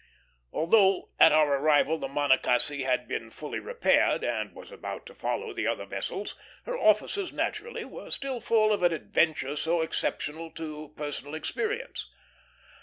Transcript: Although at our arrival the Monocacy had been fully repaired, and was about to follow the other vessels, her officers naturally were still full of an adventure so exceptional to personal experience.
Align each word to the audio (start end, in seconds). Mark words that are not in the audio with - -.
Although 0.51 1.11
at 1.19 1.31
our 1.31 1.59
arrival 1.59 1.99
the 1.99 2.07
Monocacy 2.07 2.81
had 2.81 3.07
been 3.07 3.29
fully 3.29 3.59
repaired, 3.59 4.23
and 4.23 4.55
was 4.55 4.71
about 4.71 5.05
to 5.05 5.13
follow 5.13 5.53
the 5.53 5.67
other 5.67 5.85
vessels, 5.85 6.35
her 6.65 6.75
officers 6.75 7.31
naturally 7.31 7.85
were 7.85 8.09
still 8.09 8.41
full 8.41 8.73
of 8.73 8.81
an 8.81 8.93
adventure 8.93 9.55
so 9.55 9.81
exceptional 9.83 10.49
to 10.53 10.91
personal 10.97 11.35
experience. 11.35 12.09